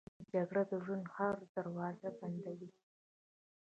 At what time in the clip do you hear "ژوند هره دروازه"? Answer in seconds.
0.83-2.09